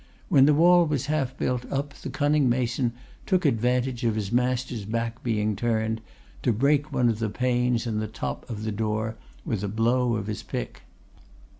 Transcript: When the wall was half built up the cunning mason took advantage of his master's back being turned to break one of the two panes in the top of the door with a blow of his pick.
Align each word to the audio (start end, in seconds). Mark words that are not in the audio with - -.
When 0.29 0.47
the 0.47 0.55
wall 0.55 0.87
was 0.87 1.05
half 1.05 1.37
built 1.37 1.63
up 1.71 1.93
the 1.93 2.09
cunning 2.09 2.49
mason 2.49 2.93
took 3.27 3.45
advantage 3.45 4.03
of 4.03 4.15
his 4.15 4.31
master's 4.31 4.83
back 4.83 5.21
being 5.21 5.55
turned 5.55 6.01
to 6.41 6.51
break 6.51 6.91
one 6.91 7.07
of 7.07 7.19
the 7.19 7.27
two 7.27 7.33
panes 7.33 7.85
in 7.85 7.99
the 7.99 8.07
top 8.07 8.49
of 8.49 8.63
the 8.63 8.71
door 8.71 9.15
with 9.45 9.63
a 9.63 9.67
blow 9.67 10.15
of 10.15 10.25
his 10.25 10.41
pick. 10.41 10.81